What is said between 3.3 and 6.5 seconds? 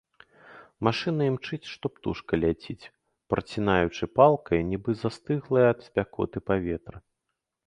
працінаючы палкае, нібы застыглае ад спякоты